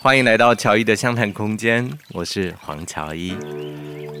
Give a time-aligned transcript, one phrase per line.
[0.00, 3.34] 欢迎来到乔伊的相谈空间，我是黄乔伊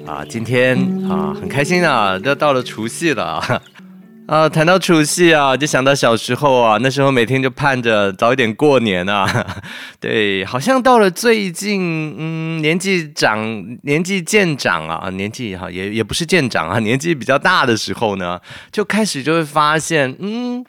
[0.04, 0.24] 啊。
[0.28, 0.76] 今天
[1.08, 3.40] 啊，很开心啊，都到了除夕了
[4.26, 4.48] 啊。
[4.48, 9.46] 谈到除夕啊，就想到小时候啊，那时候每天就盼着早一点过年啊。
[10.00, 13.38] 对，好像到了最近，嗯，年纪长，
[13.84, 18.40] 年纪渐长啊，年纪哈也也不是渐长啊，年纪比较大的时候呢，
[18.72, 20.64] 就开始就会发现，嗯。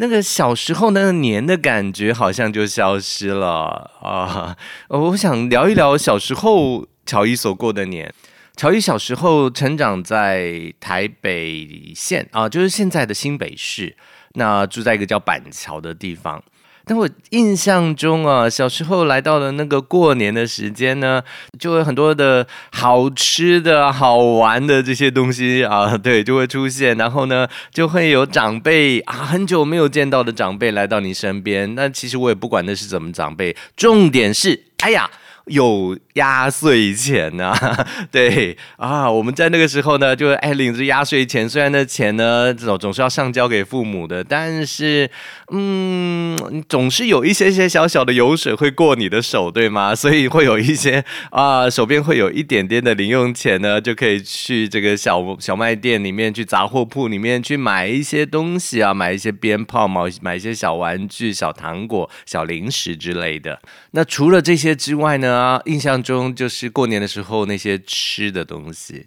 [0.00, 4.56] 那个小时候那个年的感觉好像就消失了啊！
[4.88, 8.14] 我想聊一聊小时候乔伊所过的年。
[8.56, 13.96] 乔伊小时候成长在台北县啊，就是现在的新北市，
[14.34, 16.42] 那住在一个叫板桥的地方。
[16.88, 21.22] 但我印象中啊，小时候来到了那个过年的时间呢，
[21.58, 26.96] 就会很多的好吃的好玩的这些东西啊， 对，就会出现。
[26.96, 31.74] 然后呢，就会有长辈啊，很久没有见到的长辈来到你身边。
[31.74, 35.10] 那其实我也不管那是怎么长辈，重点是，哎呀。
[35.48, 45.10] 有压岁钱呐、啊， 对啊，我们在那个时候呢，就哎领着压岁钱，虽然那钱呢总总是要上交给父母的，但是
[45.52, 46.36] 嗯，
[46.68, 49.94] 总是有一些些小小的油水会过你的手，对吗？
[49.96, 63.60] 所以会有一些啊，手边会有一点点的零用钱呢，就可以去这个小小卖店里面去杂货铺里面去买一些东西啊，买一些鞭炮，买买一些小玩具、小糖果、小零食之类的。
[63.92, 65.37] 那除了这些之外呢？
[65.38, 69.06] 啊，印象中就是过年的时候那些吃的东西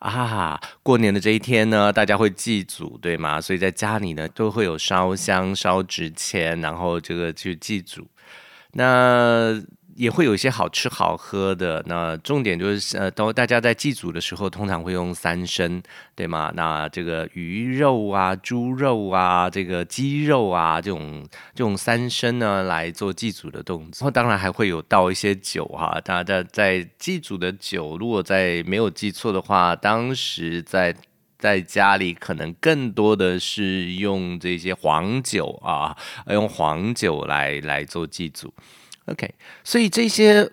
[0.00, 3.40] 啊，过年的这一天呢，大家会祭祖，对吗？
[3.40, 8.06] 所以在家里呢都会有烧香、烧纸钱，然后这个去祭祖。
[8.72, 9.58] 那
[9.96, 15.82] 也会有一些好吃好喝的，那重点就是呃，都大家在祭祖的时候，通常会用三牲，
[16.14, 16.52] 对吗？
[16.54, 24.00] 那这个鱼肉啊、猪肉啊、这个鸡肉啊，这种这种三牲呢来做祭祖的动作。
[24.00, 30.94] 然后当然还会有倒一些酒哈，大家在祭祖的酒，如果在没有记错的话，当时在
[31.38, 35.96] 在家里可能更多的是用这些黄酒啊，
[36.28, 38.52] 用黄酒来来做祭祖。
[39.06, 40.50] OK，所以这些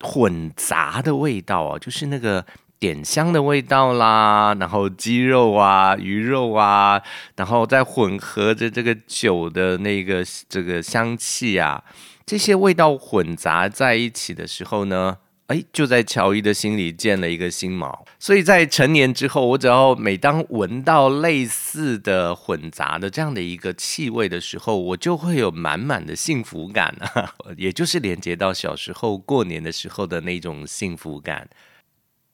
[0.00, 2.44] 混杂的味道啊，就是那个
[2.78, 7.02] 点香的味道啦，然后鸡肉啊、鱼肉啊，
[7.36, 11.82] 然后再混合着这个酒的那个这个香气啊，
[12.26, 17.96] 这些味道混杂在一起的时候呢，哎，就在乔伊的心里建了一个新锚。
[18.18, 31.48] 所以在成年之后，我只要每当闻到类似的混杂的这样的一个气味的时候，我就会有满满的幸福感啊， 也就是连接到小时候过年的时候的那种幸福感。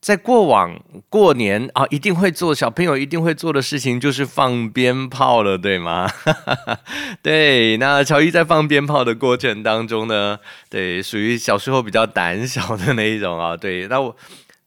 [0.02, 6.10] 在过往过年啊，一定会做小朋友一定会做的事情就是放鞭炮了，对吗？
[7.22, 14.16] 对，那乔伊在放鞭炮的过程当中呢，对，属于小时候比较胆小的那一种啊，对，那我。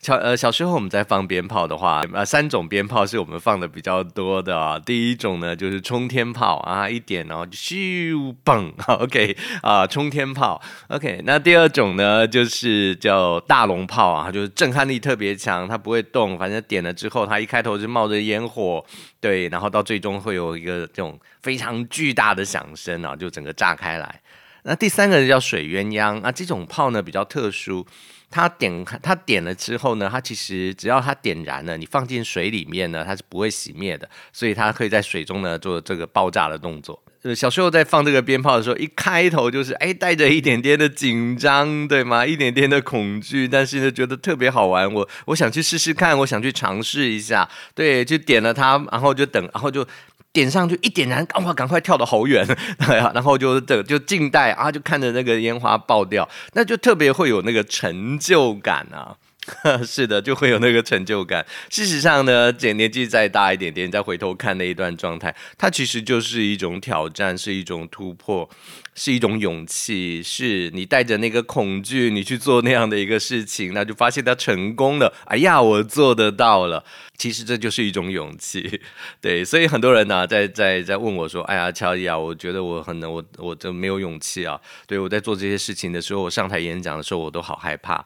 [0.05, 4.77] 小呃小时候我们在放鞭炮的话，呃三种鞭炮是我们放的比较多的啊。
[4.77, 11.21] 第一种呢就是冲天炮啊，一点然后咻嘣， OK 啊，冲天炮，OK。
[11.25, 18.85] 那第二种呢就是叫大龙炮啊，就是震撼力特别强，它不会动，反正点了之后它一开头就冒着烟火，
[19.19, 24.21] 对，然后到最终会有一个这种非常巨大的响声啊，就整个炸开来。
[24.67, 27.85] 那第三个叫水鸳鸯啊，这种炮呢比较特殊。
[28.31, 37.01] 它点它点了之后呢，它其实只要它点燃了，你放进水里面呢，它是不会熄灭的，所以它可以在水中呢做这个爆炸的动作。
[37.21, 42.25] 呃，小时候在放这个鞭炮的时候，一开头就是哎带着一点点的紧张，对吗？
[42.25, 49.87] 一点点的恐惧，但是呢觉得特别好玩，我我想去试试看，我想去尝试一下，对，就点了它，然后就等，然后就。
[50.35, 52.45] 点上去一点燃，哇，赶快跳的好远，
[53.13, 59.15] 然后就这就静待啊，就看着那个烟花爆掉，那就特别会有那个成就感啊。
[59.85, 61.45] 是的，就会有那个成就感。
[61.69, 68.49] 事实上呢，姐年纪再大一点点，再回头看那一段状态，它其实就是一种挑战，是一种突破，
[68.95, 70.23] 是一种勇气。
[70.23, 75.13] 是你带着那个恐惧，你去做那样的一个事情，那就发现它成功了。
[75.25, 76.83] 哎呀，我做得到了。
[77.17, 78.81] 其实这就是一种勇气。
[79.21, 84.59] 对，所以很多人呢、在在在问我说：“哎呀，乔伊啊，我觉得我很，我我这没有勇气啊。
[84.87, 88.03] 对，我在做这些事情的时候，我上台演讲的时候，我都好害怕。”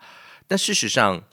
[0.49, 1.23] 但事实上，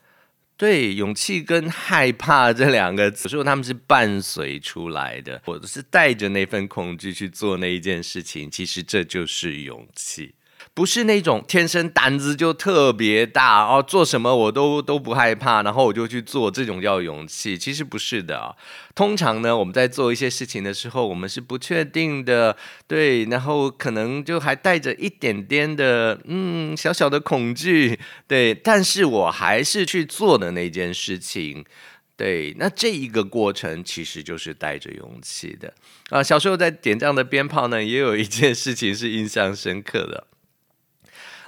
[0.58, 5.40] 对勇气跟害怕这两个字，有时候他们是伴随出来的。
[5.46, 10.34] 我是带着那份恐惧去做那一件事情，其实这就是勇气。
[10.74, 17.56] 不是那种天生胆子就特别大哦，做什么我都都不害怕，然后我就去做，这种叫勇气。
[17.56, 18.54] 其实不是的啊，
[18.94, 31.64] 通常呢，我们在做一些事情的时候，我们是不确定的，对，然后可能就还带着一点点的嗯小小的恐惧，对，但是我还是去做的那件事情。
[32.18, 35.74] 对，那这一个过程其实就是带着勇气的
[36.08, 36.22] 啊。
[36.22, 40.26] 小时候在点这样的鞭炮呢，也有一件事情是印象深刻的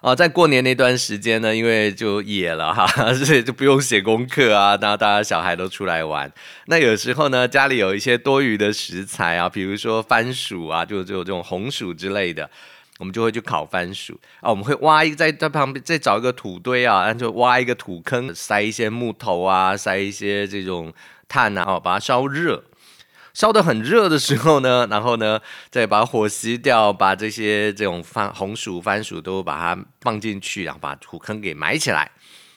[0.00, 0.14] 啊。
[0.14, 6.32] 在过年那段时间呢，因为就野了哈， 所以就不用写功课啊，然后大家小孩都出来玩。
[6.66, 12.50] 那有时候呢，家里有一些多余的食材啊，比如说番薯啊，就就这种红薯之类的。
[12.98, 20.92] 我们就会去烤番薯啊，我们会挖一个在在旁边再找一个土堆啊，然后就挖一个土坑，塞一些木头啊，塞一些这种
[21.28, 22.64] 炭啊，哦，把它烧热，
[23.38, 25.38] 烧得很热的时候呢， 然后呢
[25.70, 32.10] 再把火熄掉，把这些这种番红薯、番薯都把它放进去，然后把土坑给埋起来，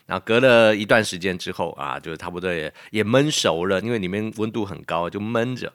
[0.08, 5.72] 然后隔了一段时间之后啊，就差不多也也焖熟了，因为里面温度很高，就闷着。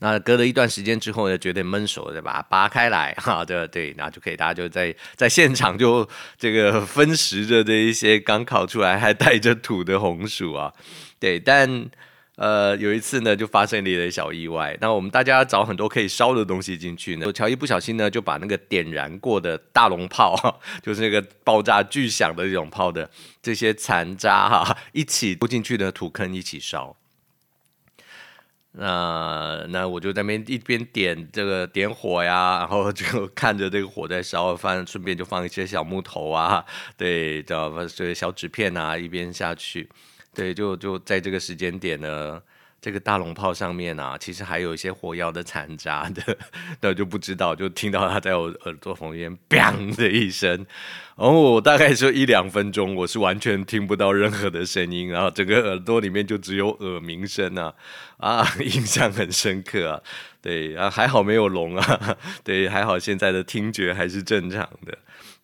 [0.00, 10.72] 那隔了一段时间之后呢，觉得闷熟，再把它拔开来， 哈，对对，然后就可以，大家就在在现场就这个分食着这一些刚烤出来还带着土的红薯啊，
[11.20, 11.88] 对，但
[12.36, 20.36] 呃有一次呢，就发生了一点小意外，那我们大家找很多可以烧的东西进去呢，乔一不小心呢就把那个点燃过的大龙炮，
[20.82, 23.08] 就是那个爆炸巨响的这种炮的
[23.40, 26.96] 这些残渣哈，一起丢进去的土坑一起烧。
[28.76, 36.64] 那那我就在那边一边点这个点火呀，然后就看着这个火在烧，放顺便就放一些小木头啊，
[36.96, 39.88] 对，叫这些小纸片啊，一边下去，
[40.34, 42.42] 对，就就在这个时间点呢。
[42.80, 46.36] 这个大龙炮上面啊，其实还有一些火药的残渣的，
[46.82, 50.50] 那就不知道，就听到它在我耳朵旁边“砰”的一声，
[51.16, 57.72] 然后我大概说一两分钟，我是完全听不到任何的声音，然后整个耳朵里面就只有耳鸣声啊，
[58.18, 60.02] 啊， 印象很深刻啊，
[60.42, 64.98] 对啊，还好没有聋啊， 对，还好现在的听觉还是正常的。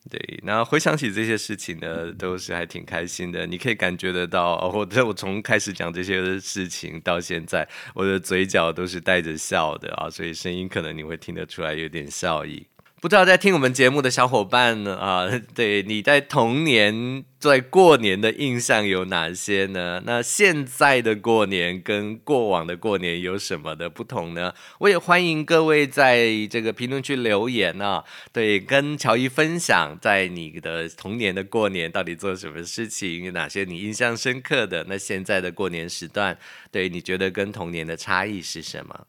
[0.08, 3.46] 对，然后回想起这些事情呢，都是还挺开心的。
[3.46, 12.66] 你可以感觉得到，我的我从开始讲这些事情到现在，我的嘴角都是带着笑的啊，所以声音可能你会听得出来有点笑意。
[13.00, 15.26] 不知道在听我们节目的小伙伴呢啊，
[15.56, 20.02] 对，你在童年在过年的印象有哪些呢？
[20.04, 24.52] 那现在的过年跟过往的过年有什么的不同呢？
[24.80, 28.04] 我也欢迎各位在这个评论区留言啊，
[28.34, 34.84] 对，跟乔一分享在你的童年的过年到底做什么事情，有哪些你印象深刻的？
[34.86, 36.36] 那现在的过年时段，
[36.70, 39.06] 对，你觉得跟童年的差异是什么？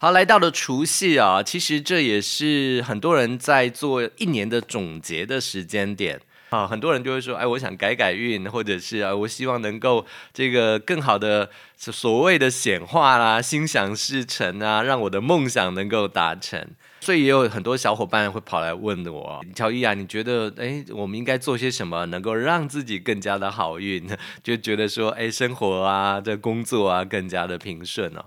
[0.00, 6.68] 好，来到了除夕啊，其实这也是很多人在做一年的总结的时间点啊。
[6.68, 16.64] 很多人就会说，哎，我想改改运，或者是啊，我希望能够这个更好的所谓的显化啦，心想事成啊，让我的梦想能够达成。
[17.00, 24.16] 所以也有很多小伙伴会跑来问我，乔伊啊，你觉得哎，我们应该做些什么，能够让自己更加的好运呢？
[24.44, 28.24] 就觉得说，哎，生活啊，这工作啊，更加的平顺哦。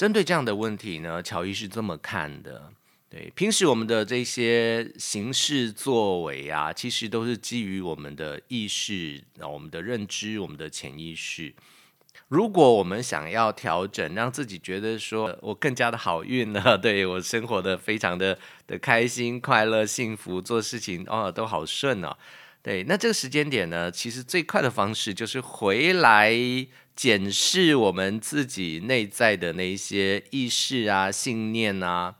[0.00, 2.72] 针对这样的问题呢，乔伊是这么看的。
[3.10, 11.52] 对，平时我们的这些行事作为啊，其实都是基于我们的意识、啊我们的认知、我们的潜意识。
[12.28, 22.16] 如果我们想要调整，让自己觉得说我更加的好运呢， 对，我生活的非常的的开心、快乐、幸福，做事情哦都好顺哦。
[22.62, 26.34] 对，那这个时间点呢，其实最快的方式就是回来。
[26.94, 32.16] 检视我们自己内在的那些意识啊、信念啊，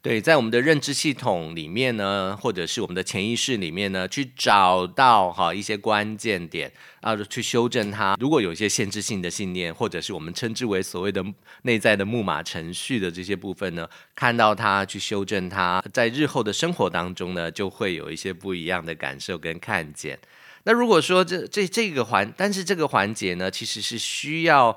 [0.00, 8.16] 对，在我们的认知系统里面呢，或者是我们的潜意识里面呢，去找到哈一些关键点啊，去修正它。
[8.20, 11.24] 如果有一些限制性的信念，或者是我们称之为所谓的
[11.62, 20.16] 内在的木马程序的这些部分呢，看到它，去修正它，在日后的生活当中呢，就会有一些不一样的感受跟看见。
[20.68, 24.76] 那如果说这这这个环，但是这个环节呢，其实是需要，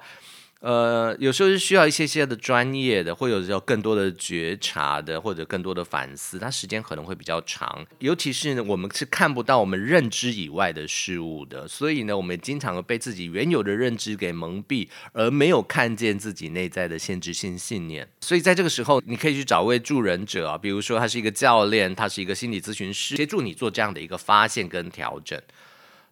[0.61, 7.85] 呃，有时候是需要一些些的专业的，或者有时候更多的觉察的，或者更多的反思，它时间可能会比较长。
[7.99, 18.07] 尤其是，我们是看不到我们认知以外的事物的，所以呢，我们经常被自己原有的认知给蒙蔽，而没有看见自己内在的限制性信念。
[18.21, 25.37] 所以在这个时候，你可以去找位助人者啊，比如说他是一个教练，他是一个心理咨询师，协助你做这样的一个发现跟调整。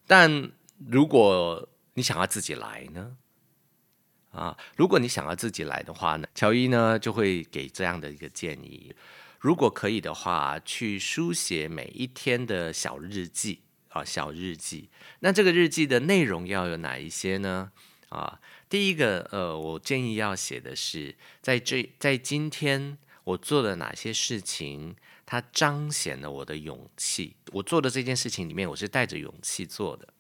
[0.09, 0.51] 但
[0.87, 3.15] 如果你想要自己来呢？
[4.31, 8.91] 啊，如果你想要自己来的话呢，乔伊呢就会给这样的一个建议：
[9.39, 14.89] 如果可以的话，去书写每一天的小日记啊，小日记。
[15.19, 17.71] 那这个日记的内容要有哪一些呢？
[18.09, 24.95] 啊，第一个，呃，我建议要写的是，在这在今天我做了哪些事情，
[25.31, 27.35] 它彰显了我的勇气。
[27.51, 30.11] 我做的这件事情里面，我是带着勇气做的。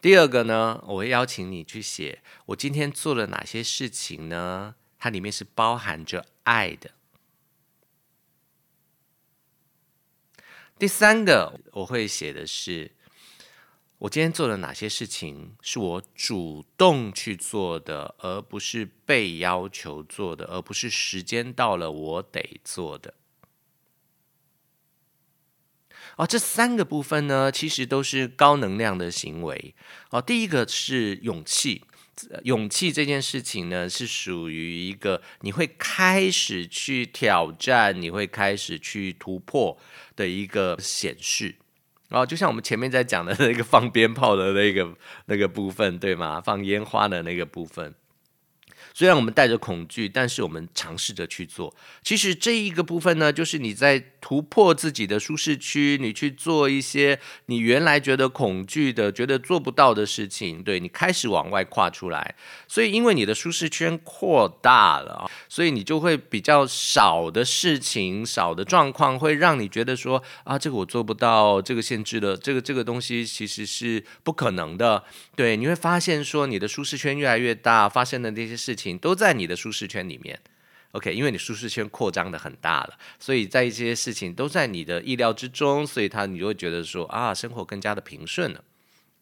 [0.00, 4.74] 第二个呢，我会邀请你去写，我今天做了哪些事情呢？
[4.98, 6.92] 它里面是包含着爱的。
[10.78, 12.95] 第三个我会写的是，
[13.98, 23.14] 我今天做了哪些事情是我主动去做的，而不是被要求做的，而不是时间到了我得做的。
[26.16, 29.74] 哦，这三个部分呢，其实都是高能量的行为。
[30.10, 31.84] 哦，第一个是勇气。
[32.44, 39.78] 勇气这件事情呢，是属于一个你会开始去挑战，你会开始去突破
[40.14, 41.56] 的一个显示。
[42.08, 44.88] 然后就像我们前面在讲的那个放鞭炮的那个
[45.26, 46.40] 那个部分，对吗？
[46.40, 47.94] 放烟花的那个部分。
[48.94, 51.74] 虽然我们带着恐惧，但是我们尝试着去做。
[52.02, 60.64] 其实这一个部分呢，就是你在突破自己的舒适区，你去做一些你原来觉得恐惧的、觉得做不到的事情。
[60.64, 62.34] 对，你开始往外跨出来，
[62.66, 75.04] 所以因为你的舒适圈扩大了，所以你就会比较少的事情、少的状况，会让你觉得说啊，这个我做不到，这个限制了，这个这个东西其实是不可能的。
[75.36, 78.98] 对，你会发现说你的舒适圈越来越大，发生的那些事情。
[78.98, 80.40] 都在你的舒适圈里面
[80.96, 88.64] ，OK，因为你舒适圈扩张的很大了，所以在一些事情都在你的意料之中，所以他你就会觉得说啊，生活更加的平顺了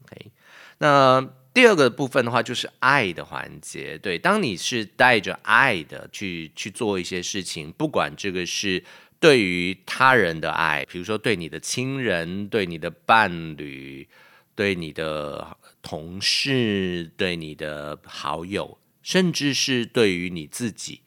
[0.04, 0.30] ，OK。
[0.78, 8.82] 那第二个部分的话，就是爱的环节，对，当你是带着爱的去去做一些事情，不管这个是
[9.20, 14.08] 对于他人的爱，比如说对你的亲人、对你的伴侣、
[14.54, 18.78] 对你的同事、对你的好友。
[19.04, 21.02] 甚至是对于你自己，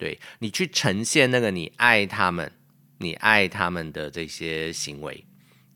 [0.00, 2.50] 对你去呈现那个你爱他们、
[2.96, 5.22] 你爱他们的这些行为，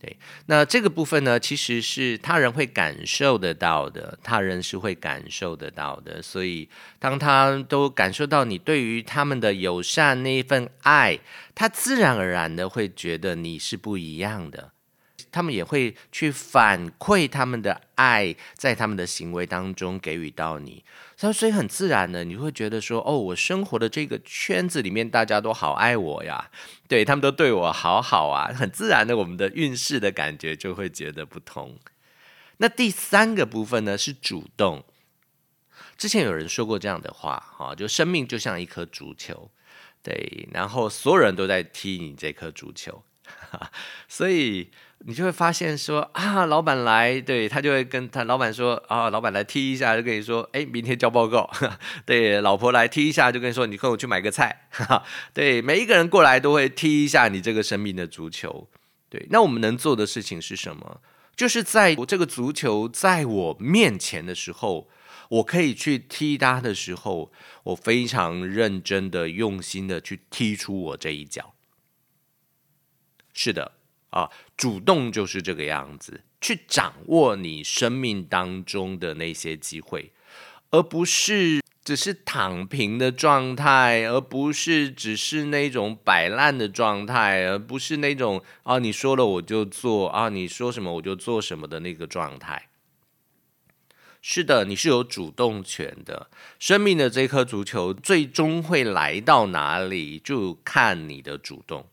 [0.00, 0.16] 对，
[0.46, 6.22] 那这个部分呢，其实是他人会感受得到的，他人是会感受得到的。
[6.22, 11.18] 所以，当他都感受到你对于他们的友善那一份爱，
[11.54, 14.72] 他自然而然的会觉得你是不一样的，
[15.34, 20.84] 他们也会去反馈他们的爱，在他们的行为当中给予到你。
[21.16, 26.50] 所以很自然的，你会觉得说，哦，我生活的这个圈子里面，大家都好爱我呀，
[26.86, 31.78] 对，他们都对我好好啊，很自然的，我们的运势的感觉就会觉得不同。
[32.58, 34.84] 那第三个部分呢，是主动。
[35.96, 39.50] 之前有人说过这样的话，哈，就生命就像一颗足球，
[40.00, 43.02] 对，然后所有人都在踢你这颗足球，
[44.06, 44.70] 所以。
[45.06, 51.50] 你就会发现说啊，老板来，对，他就会跟他老板说啊，老板来踢一下，就跟你说，哎，明天交报告。
[52.06, 54.68] 对，老婆来踢一下，就跟你说，你跟我去买个菜。
[55.34, 58.66] 对，每一个人过来都会踢一下你这个生命的足球。
[59.10, 61.02] 对，那我们能做的事情是什么？
[61.36, 64.88] 就是在我这个足球在我面前的时候，
[65.28, 67.30] 我可以去踢它的时候，
[67.64, 71.52] 我非常认真的、用心的去踢出我这一脚。
[73.34, 73.72] 是的。
[74.14, 80.12] 啊，主动就是这个样子，去掌握你生命当中的那些机会，
[80.70, 92.68] 而不是只是躺平的状态，而不是只是那种摆烂的状态，而不是那种啊，你说了我就做啊，你说什么我就做什么的那个状态。
[94.22, 96.30] 是的，你是有主动权的，
[96.60, 101.88] 生命的这颗足球最终会来到哪里，就看你的主动。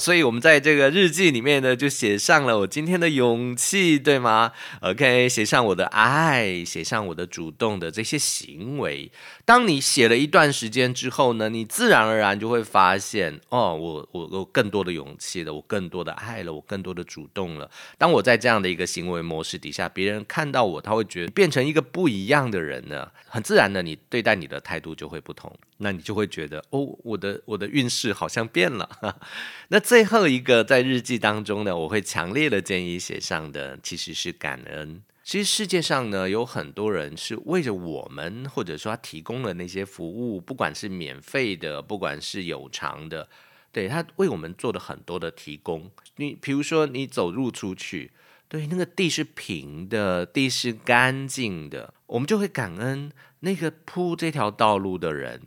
[0.00, 9.12] 所以，我们在这个日记里面呢，就写上了我今天的勇气，对吗？OK，写上我的爱，写上我的主动的这些行为。
[9.44, 17.70] 当你写了一段时间之后呢，你自然而然就会发现，哦，我我有更多的勇气了，我更多的爱了，我更多的主动了。
[17.98, 25.54] 当我在这样的一个行为模式底下，别人看到我，他会觉得变成一个不一样的人呢，很自然的，你对待你的态度就会不同。
[25.80, 28.88] 那你就会觉得，哦，我的我的运势好像变了。
[29.68, 29.80] 那。
[29.90, 35.02] 最后一个在日记当中呢，我会强烈的建议写上的其实是感恩。
[35.24, 43.28] 其实世界上呢，有很多人是为着我们，或者说他提供了那些服务，不管是免费的，不管是有偿的，
[43.72, 45.90] 对，他为我们做了很多的提供。
[46.16, 48.12] 你比如说你走路出去，
[48.46, 53.10] 对，那个地是平的，地是干净的，我们就会感恩
[53.40, 55.40] 那个铺这条道路的人。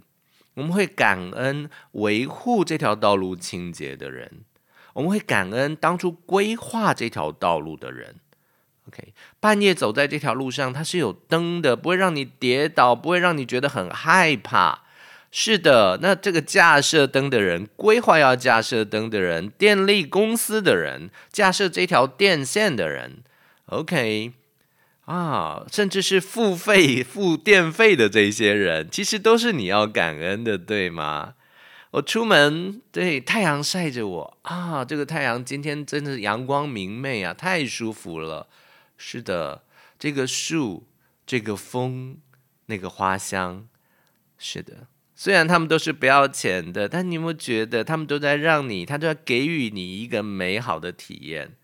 [0.56, 4.42] 我们会感恩维护这条道路清洁的人，
[4.94, 8.16] 我们会感恩当初规划这条道路的人。
[8.88, 14.84] OK，半夜走在这条路上，它是有灯的，不会让你跌倒，不会让你觉得很害怕。
[15.32, 23.24] 是的，那这个架设灯的人，规划要架设灯的人，电力公司的人，架设这条电线的人
[23.66, 24.34] ，OK，
[25.06, 31.34] 啊，甚至是付费付电费的这些人，其实都是你要感恩的，对吗？
[31.92, 38.48] 我出门，对，太阳晒着我啊，这个太阳今天真的阳光明媚啊，太舒服了。
[38.98, 39.64] 是的，
[40.00, 40.88] 这个树，
[41.26, 42.18] 这个风，
[42.68, 43.68] 那个花香，
[44.38, 44.88] 是的。
[45.16, 51.56] 虽然他们都是不要钱的，但你有没有觉得他们都在让你，他都在给予你一个美好的体验？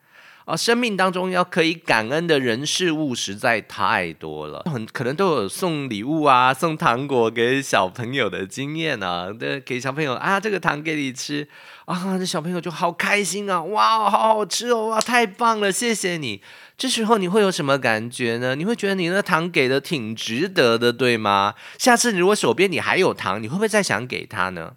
[0.49, 9.31] 啊，生命当中要可以感恩的人事物实在太多了，很可能都有送礼物啊、送糖果给小朋友的经验啊。
[9.31, 11.47] 对，给小朋友啊，这个糖给你吃
[11.85, 16.41] 啊，这小朋友就好开心啊，哇，好好吃哦，哇，太棒了，谢谢你。
[16.75, 18.55] 这时候你会有什么感觉呢？
[18.55, 21.53] 你会觉得你那糖给的挺值得的，对吗？
[21.77, 24.73] 下次如果手边你还有糖，你会不会再想给他呢？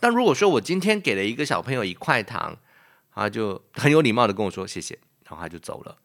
[0.00, 2.56] 但如果说我今天给了一个小朋友一块糖，
[3.20, 5.98] 他就很有礼貌的跟我说谢谢，然后他就走了。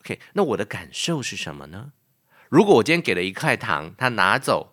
[0.00, 1.92] OK，那我的感受是什么呢？
[2.48, 4.72] 如果我今天给了一块糖，他拿走，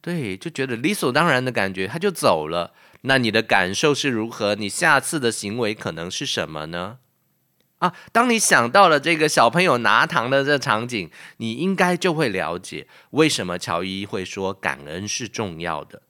[0.00, 2.72] 对，就觉得理所当然的感觉，他就走了。
[3.00, 4.54] 那你的感受是如何？
[4.54, 7.00] 你下次的行为可能是什么呢？
[7.78, 16.02] 啊，当你想到了这个小朋友拿糖的这场景，你应该就会了解为什么乔伊会说感恩是重要的。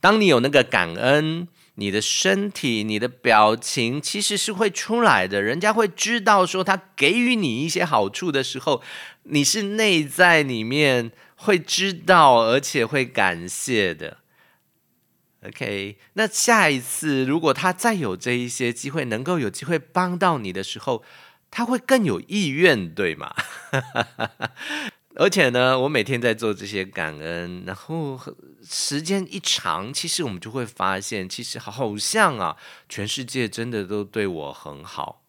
[0.00, 1.46] 当你有那个感恩。
[1.80, 8.82] 你的身体、你的表情其实是会出来的，人家会知道说他给予你一些好处的时候，
[9.22, 14.18] 你是内在里面会知道，而且会感谢的。
[15.46, 21.02] OK，那下一次如果他再有这一些机会，能够有机会帮到你的时候，
[21.50, 23.34] 他会更有意愿，对吗？
[25.20, 28.18] 而且呢，我每天在做这些感恩，然后
[28.64, 32.56] 时间一长，其实我们就会发现，其实好像啊，
[32.88, 35.22] 全世界真的都对我很好，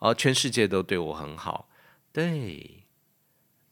[0.00, 1.68] 哦，全世界都对我很好，
[2.12, 2.82] 对，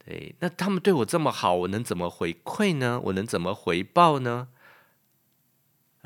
[0.06, 3.00] 对，那他们对我这么好，我能怎么回馈呢？
[3.06, 4.46] 我能怎么回报呢？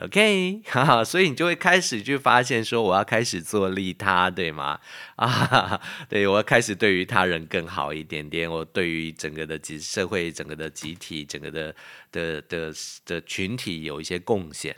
[0.00, 4.80] ？OK， 哈哈，所以你就会开始去发现说，我要开始做利他，对吗？
[5.16, 11.74] 啊，对，我要开始对于他人更好一点点，我对于整个的集社会、整个的集体、整个的
[12.12, 12.72] 的的
[13.04, 14.76] 的群体有一些贡献。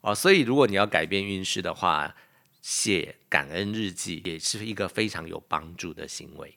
[0.00, 2.14] 哦，所以如果你要改变运势的话，
[2.60, 6.56] 写感恩日记也是一个非常有帮助的行为。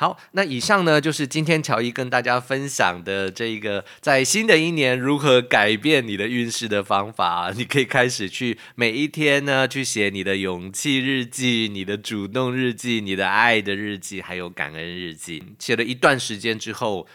[0.00, 7.52] 好，那以上呢，就是今天乔伊跟大家分享的这个在新的一年如何改变你的运势的方法。
[7.54, 15.44] 你可以开始去每一天呢，去写你的勇气日记、你的主动日记、你的爱的日记，还有感恩日记。
[15.58, 17.06] 写了一段时间之后，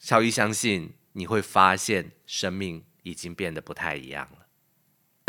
[0.00, 4.46] 乔伊相信你会发现生命已经变得不太一样了。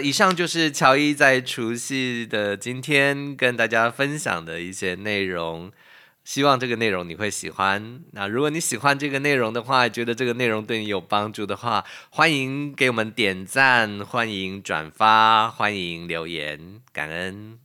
[0.01, 5.69] 以上就是乔伊在除夕的今天跟大家分享的一些内容。
[6.23, 8.01] 希望这个内容你会喜欢。
[8.11, 17.62] 那如果你喜欢这个内容的话，觉得这个内容对你有帮助的话，欢迎给我们点赞，欢迎转发，欢迎留言，感恩。